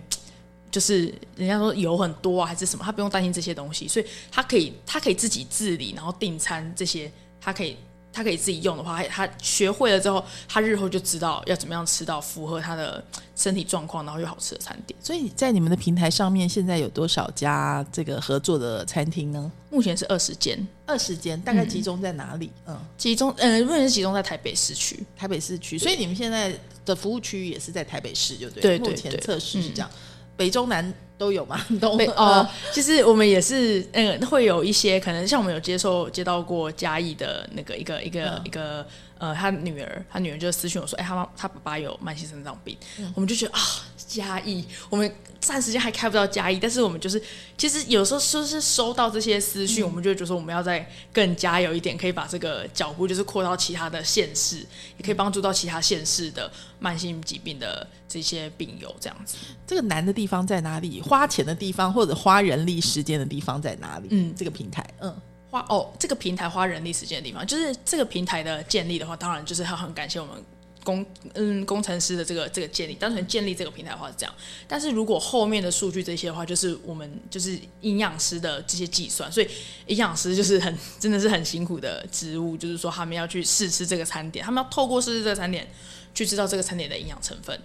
[0.72, 7.78] 就是人家说油很多啊，还是什么，他不用担心这些东西，所以他可以他可以自己自理，然后订餐这些，他可以
[8.12, 13.04] 他可以自己用的话，他他学会了之后，他日后就知道要怎么样吃到符合他的
[13.36, 14.98] 身体状况，然后又好吃的餐点。
[15.02, 19.52] 所以在你们的平台上面，现在有多少家这个合作的餐厅呢？
[19.70, 22.52] 目前是二十间，二十间，大概集中在哪里？
[22.68, 25.04] 嗯，集中呃，目前是集中在台北市区。
[25.18, 28.62] 台北市区，所以你们现在的服务区域也是在台北市，就对。
[28.62, 29.89] 对目前测试是这样，
[30.36, 31.63] 北中南都有嘛？
[31.80, 38.86] 东北哦，其实我们也是，嗯、会有一些可能像我们有接受接到过嘉义的那个一个一个、嗯一个
[39.19, 43.60] 呃，他女儿，他女儿就私讯我说，哎、他妈他爸爸有慢性肾脏病，嗯我们就觉得啊，
[43.96, 45.10] 嘉义，我们
[45.43, 47.21] 暂时间还开不到加一，但是我们就是
[47.58, 54.58] 其实有时候就是收到这些私讯，我们就会觉得说我们要再更加油一点，可以把这个脚步就是扩到其他的县市，
[54.97, 59.38] 也可以帮助到其他县市的慢性疾病的这些病友这样子。
[59.67, 61.01] 这个难的地方在哪里？
[61.01, 64.08] 花钱的地方或者花人力时间的地方在哪里？
[64.12, 65.15] 嗯这个平台，嗯，
[65.49, 70.36] 花哦，这个平台花人力时间的地方，就是这个平台的建立的话，当然就是要很感谢我们
[70.84, 74.36] 工嗯工程师的这个这个建立，单纯建立这个平台的话是这样。
[74.67, 79.48] 但是如果后面的数据这些的话，就是我们就是营养师的这些计算，所以
[79.88, 85.67] 营养师就是很真的是很辛苦的职务，就是说他们要去试吃这个餐点，他们要透过试吃这个餐点
[86.13, 87.60] 去知道这个餐点的营养成分。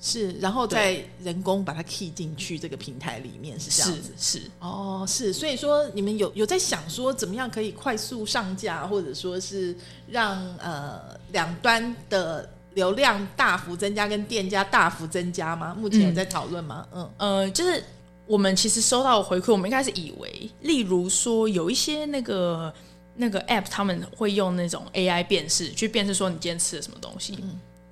[0.00, 4.12] 是，然后再人工把它 key 进去这个平台里面，是这样子。
[4.18, 11.00] 是，哦，是，所以说你们有有在想说怎么样可以快速上架，或者说是让呃
[11.32, 15.74] 两端的流量大幅增加，跟店家大幅增加吗？
[15.74, 16.86] 目前有嗯在讨论吗？
[16.92, 17.82] 嗯呃，就是
[18.26, 22.72] 我们其实收到回馈，我们一开始以为，例如说有一些那个
[23.14, 27.38] 那个 app，他们会用那种 AI 辨识去辨识说你今天吃了什么东西，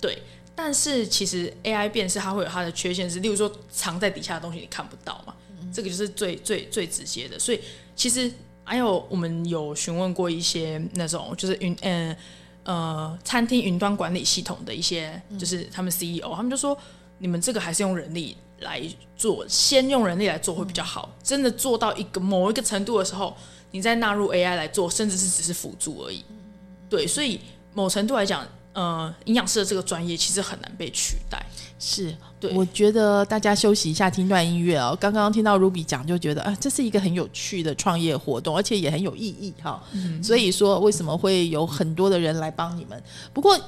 [0.05, 0.21] 对。
[0.53, 5.33] 但是其实 AI 辨识它会有它的缺陷是，例如说藏在底下的东西你看不到嘛，
[5.73, 7.37] 这个就是最最最直接的。
[7.37, 7.59] 所以
[7.95, 8.31] 其实
[8.63, 12.17] 还有我们有询问过一些那种就是云呃
[12.63, 16.77] 呃餐厅云端管理系统的一些，就是他们 CEO，他们就说
[17.17, 18.81] 你们这个还是用人力来
[19.17, 21.13] 做，先用人力来做会比较好。
[21.21, 23.35] 真的做到一个某一个程度的时候，
[23.71, 26.23] 你再纳入 AI 来做，甚至是只是辅助而已。
[26.89, 27.41] 对，所以
[27.73, 31.43] 某程度来讲，呃，营养师的这个专业其实很难被取代。
[31.79, 34.95] 是，对我觉得大家休息一下，听段音乐哦。
[34.99, 39.81] 刚刚听到 Ruby 讲，就觉得啊，这是一个很有趣的创业活动，而且也很有意义哈。
[40.21, 43.01] 所以说，为什么会有很多的人来帮你们？
[43.33, 43.59] 不过。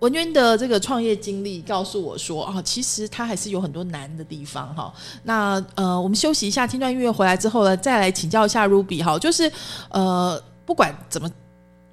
[0.00, 4.92] 文娟的这个创业经历告诉我说啊，其实他还是有很多难的地方哈。
[5.22, 9.50] 那呃，我们休息一下，听段音乐回来之后呢，再来请教一下 Ruby 哈，就是
[9.88, 11.26] 呃，不管怎么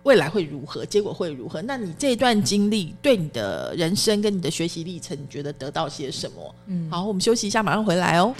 [0.03, 1.61] 未来会如何，结果会如何？
[1.61, 6.55] 那你这一段经历对你的人生跟你的学习历程，你觉得得到些什么？
[6.67, 8.35] 嗯，好，我们休息一下，马上回来哦。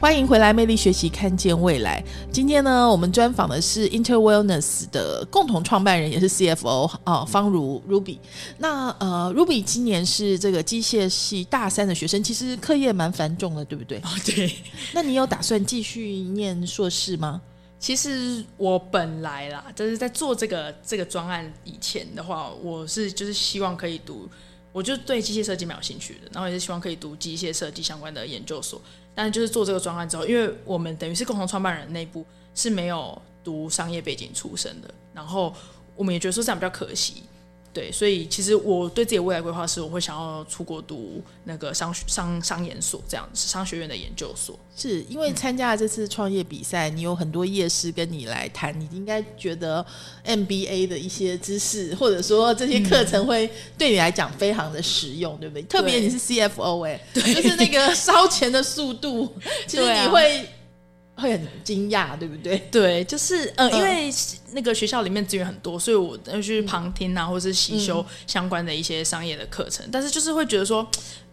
[0.00, 2.00] 欢迎回来，魅力学习，看见未来。
[2.30, 8.18] 今天呢，我们专访的是 Inter Wellness 的共同创办人，也是 CFO 啊、方如 Ruby。
[8.58, 13.98] 那呃，Ruby 今年是这个机械系大三的学生，其实课业蛮繁重的，对不对？
[13.98, 14.54] 哦，对，
[14.92, 17.42] 那你有打算继续念硕士吗？
[17.80, 24.28] 其实我本来啦，就是在做这个这个专案以前的话，我是就是希望可以读，
[24.70, 28.80] 我就对机械设计蛮有兴趣的，然后也是希望可以读机械设计相关的研究所。
[29.18, 35.52] 但就是做这个专案之后，因为我们等于是共同创办人内部是没有读商业背景出身的，然后
[35.96, 37.24] 我们也觉得说这样比较可惜。
[37.78, 44.58] 对，所以其实我对自己的未来规划是，我会想要出国读那个商商商研所这样子商学院的研究所。
[44.76, 49.84] 是因为参加了这次创业比赛，你有很多业师跟你来谈，你应该觉得
[50.26, 55.62] MBA 的一些知识，或者说这些课程会对你来讲非常的实用，对不对？
[55.62, 59.32] 特别你是 CFO 哎、就是那个烧钱的速度，
[59.68, 60.48] 其实你会、
[61.18, 62.58] 会很惊讶，对不对？
[62.72, 64.10] 对，就是呃，嗯因为
[64.52, 70.88] 那个学校里面资源很多，所以我要去旁听啊，或是习修相关的一些商业的课程，但是就是会觉得说。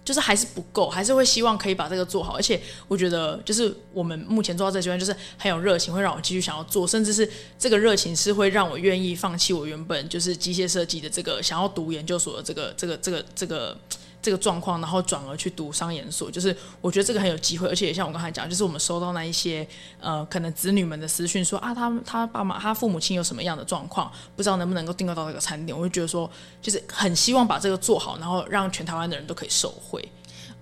[0.06, 2.36] 就是还是不够，还是会希望可以把这个做好。
[2.36, 13.76] 而且我觉得，就是我们目前做到这个阶段，就是很有热情，会让我继续想要做，甚至是这个热情是会让我愿意放弃我原本就是机械设计的这个想要读研究所的这个这个这个这个
[14.26, 16.32] 这个状况，然后转而去读商研所。
[16.32, 19.66] 就是我觉得这个很有机会，而且也像我刚才讲，就是我们收到那一些
[20.00, 26.28] 呃，可能子女们的私讯说啊，他们他爸妈他父母亲有什么样的状况，不知道能不能够订购到这个餐点，我就觉得说，
[26.60, 30.04] 就是很希望把这个做好，然后让全台湾的人都可以受惠。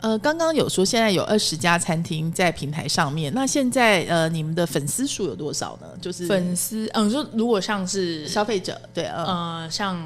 [0.04, 5.88] 呃，刚刚有说现在有二十家餐厅在平台上面，那现在呃你们的粉丝数有多少呢？
[6.02, 9.98] 就是粉丝，嗯，说如果像是消费者，对，嗯，呃像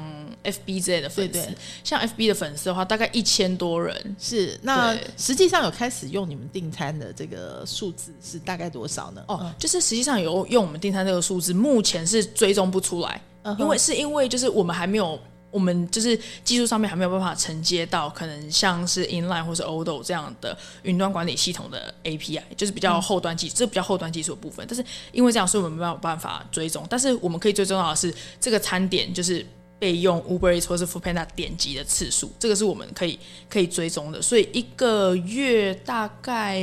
[0.44, 4.16] FB 之类的粉丝，对对像 FB 的粉丝的话，大概一千多人。
[4.20, 4.56] 是。
[4.62, 9.24] 那对实际上有开始用你们订餐的这个数字是大概多少呢？
[9.26, 13.20] 哦，就是实际上有用我们订餐这个数字，目前是追踪不出来，
[13.58, 15.18] 因为是因为就是我们还没有。
[15.50, 24.66] 我们就是技术上面还没有办法承接到可能像是 Inline 或是 Odo 这样的云端管理系统的 API，就是比较后端技，这比较后端技术的部分。
[24.68, 26.86] 但是因为这样，所以我们没有办法追踪。
[26.90, 29.44] 但是我们可以追踪到的是这个餐点就是
[29.78, 34.20] 被用 uberis 或是 Foodpanda 点击的次数，这个是我们可以可以追踪的。
[34.20, 36.60] 所以一个月大概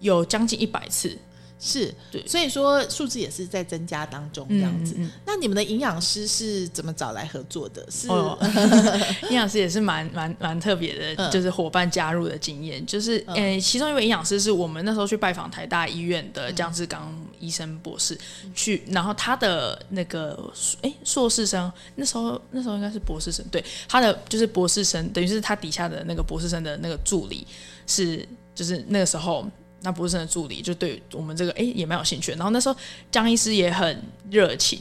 [0.00, 1.18] 有将近一百次。
[1.60, 4.94] 是，对所以说数字也是在增加当中这样子。
[4.96, 7.84] 嗯嗯那你们的营养师是怎么找来合作的？
[7.90, 8.38] 是、哦，
[9.28, 18.16] 营养师也是蛮蛮蛮特别的，嗯就是伙伴加入的经验，就是嗯呃，其中一位营养师是我们那时候去拜访台大医院的江志刚医生博士，
[18.54, 20.52] 去，然后他的那个
[20.82, 27.44] 哎硕士生，那时候那时候应该是博士生，对，他的就是博士生，等于是他底下的那个博士生的那个助理
[27.86, 29.44] 是，就是那个时候。
[29.82, 32.76] 那博士生的助理就对我们这个哎也蛮有兴趣的，然后那时候
[33.10, 34.80] 江医师也很热情，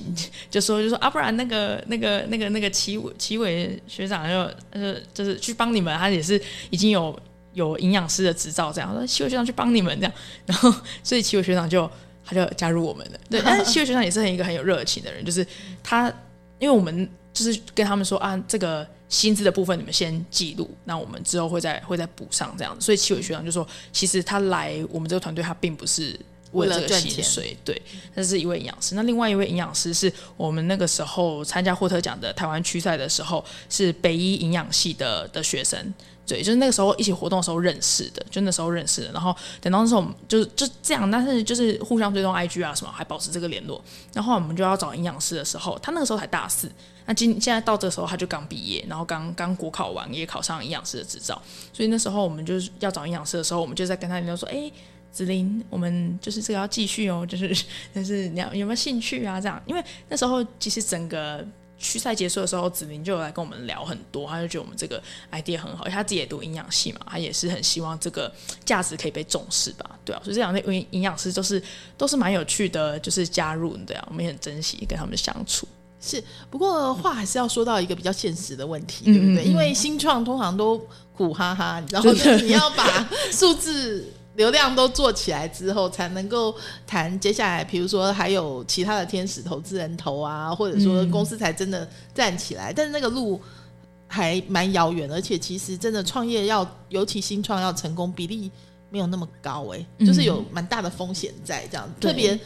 [0.50, 6.42] 就说就说啊，不然那个那个那个那个齐伟齐伟学长就呃就是去帮你们，他也是
[6.72, 7.18] 已经有
[7.54, 10.14] 有营养师的执照，这样说齐伟学长去帮你们这样，
[10.46, 10.74] 然后
[11.04, 11.90] 所以齐伟学长就
[12.26, 13.20] 他就加入我们了。
[13.30, 15.46] 对， 但是齐伟学长也是很一个很有热情的人，就是
[15.84, 16.12] 他
[16.60, 22.86] 因为我们就是跟他们说啊，这个薪资的部分你们先记录，那我们之后会再会再补上这样子。
[22.86, 26.20] 所以七伟学长就说，其实他来我们这个团队，他并不是
[26.52, 27.82] 为了赚钱薪水，对，
[28.16, 28.96] 那是一位营养师。
[28.96, 35.94] 那另外一位营养师是我们那个时候参加霍特奖的台湾区赛的时候，是北医营养系的的学生。
[36.28, 39.12] 对，就是那个时候一起活动的时候认识的，就那时候认识的。
[39.14, 43.82] 然后等到那时候我们就就这样，但是就是互相追踪 IG 啊什么，还保持这个联络。
[44.14, 46.70] 然后我们就要找营养师的时候，他那个时候才大四，
[47.06, 54.70] 那今现在到这时候他就刚毕业，然后刚刚国考完也考上营养师的执照，所以那时候我们就是要找营养师的时候，我们就在跟他联络说，哎。
[55.10, 57.48] 子林，我们就是这个要继续哦，就是
[57.96, 59.42] 就是你要有没有兴趣啊？
[59.42, 61.44] 这样，因为那时候其实整个
[61.78, 65.02] 区赛结束的时候，子琳就有来跟我们聊很多，他就觉得我们这个
[65.32, 68.32] idea 很好，因为他自己也读营养系嘛，他也是很希望这个
[68.66, 71.62] 价值可以被重视吧，对啊，所以这两位营营养师都是
[71.98, 75.68] 都是蛮有趣的，就是加入对啊，我们也很珍惜跟他们相处。
[76.00, 79.44] 是，不过话还是要说到一个比较现实的问题，嗯对不对？
[79.44, 80.80] 因为新创通常都
[81.12, 84.08] 苦哈哈，然后就是你要把数字
[84.38, 92.72] 流量都做起来之后，才能够谈接下来，比如说还有其他的天使投资人投啊，或者说嗯公司才真的站起来。
[92.72, 93.42] 但是那个路
[94.08, 98.50] 还蛮遥远，而且其实真的创业要，尤其新创要成功，比例
[98.90, 102.40] 没有那么高、欸，嗯就是有蛮大的风险在这样，对特别。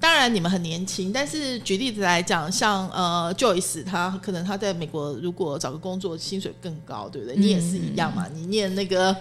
[0.00, 7.36] 当然，你们很年轻，但是举例子来讲，像呃 Joyce，他可能他在美国如果找个工作，薪水更高，对不对？
[7.36, 9.14] 你也是一样嘛，你念那个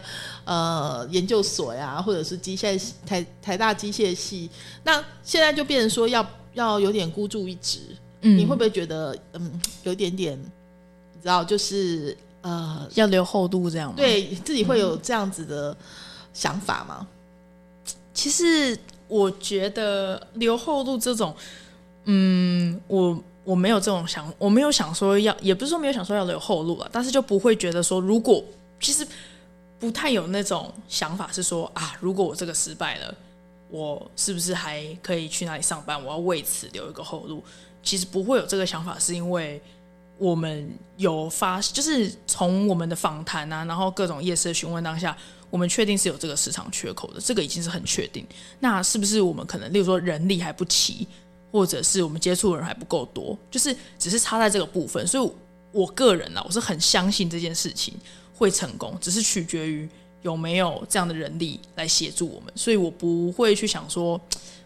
[0.45, 4.49] 呃研究所呀，或者是机械系台台大机械系，
[4.83, 6.23] 那现在就变成说要
[6.53, 7.79] 要有点孤注一掷，
[8.21, 15.75] 嗯你会不会觉得嗯有一点点，你知道，就是呃要留厚度这样吗？，对自己会有这样子的
[16.33, 17.07] 想法吗？
[18.13, 18.77] 其实
[19.07, 21.35] 我觉得留后路这种，
[22.05, 28.43] 嗯，我我没有这种想，我没有想说要，也不是说没有想说要留后路了，但是就不会觉得说，如果
[28.79, 29.07] 其实
[29.79, 33.15] 不太有那种想法，是说啊，如果我这个失败了，
[33.69, 36.03] 我是不是还可以去哪里上班？
[36.03, 37.43] 我要为此留一个后路。
[37.83, 39.61] 其实不会有这个想法，是因为
[40.17, 45.15] 我们有发，就是从我们的访谈啊，然后各种夜市询问当下，
[45.49, 48.25] 我们确定是有这个市场缺口的，这个已经是很确定。
[48.59, 51.07] 那是不是我们可能，例如说人力还不齐，
[51.51, 55.05] 或者是我们接触的人还不够多，就是只是差在这个部分。
[55.07, 55.31] 所以
[55.71, 57.93] 我个人啊，我是很相信这件事情
[58.33, 59.87] 会成功，只是取决于
[60.21, 62.51] 有没有这样的人力来协助我们。
[62.55, 64.19] 所以我不会去想说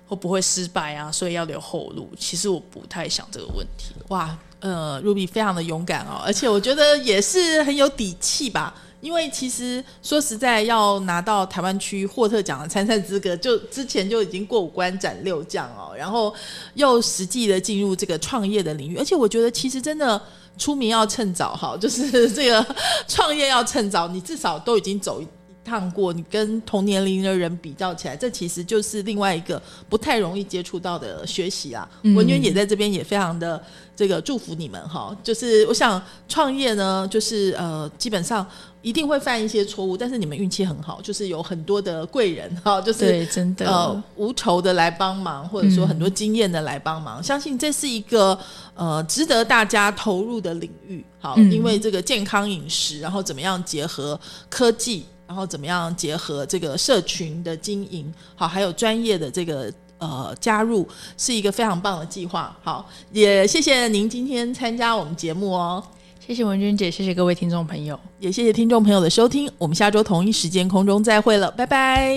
[0.07, 2.09] 会不会失败啊，所以要留后路。
[2.17, 3.93] 其实我不太想这个问题。
[4.07, 8.75] 哇，呃，Ruby 非常的勇敢哦，而且我觉得也是很有底气吧。
[9.01, 16.33] 因为其实说实在，要拿到台湾区霍特奖的参赛资格，就之前就已经过五关斩六将哦，然后
[16.75, 20.21] 又实际的进入这个创业的领域，而且我觉得其实真的
[20.57, 22.75] 出名要趁早哈，就是这个
[23.07, 25.27] 创业要趁早，你至少都已经走一
[25.63, 31.89] 趟过，你跟同年龄的人比较起来，这其实就是另外一个不太容易接触到的学习啊。
[32.03, 33.61] 嗯文娟也在这边也非常的
[34.01, 38.43] 这个祝福你们哈，就是我想创业呢，就是呃基本上
[38.81, 48.35] 一定会犯一些错误，但是你们运气很好，就是有很多的贵人哈， 就是对，真的，呃无酬的来帮忙，或者说很多经验的来帮忙，相信这是一个
[48.73, 51.05] 呃值得大家投入的领域。
[51.19, 59.71] 好，嗯因为这个健康饮食，然后怎么样结合科技，然后怎么样结合这个社群的经营，好，还有专业的这个。
[60.01, 62.57] 呃，加入是一个非常棒的计划。
[62.63, 65.81] 好，也谢谢您今天参加我们节目哦，
[66.19, 67.97] 谢谢文君姐，谢谢各位听众朋友。
[68.19, 69.47] 也谢谢听众朋友的收听。
[69.59, 72.15] 我们下周同一时间空中再会了，拜拜。